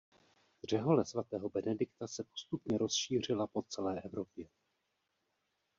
[0.69, 4.47] Řehole svatého Benedikta se postupně rozšířila po celé Evropě.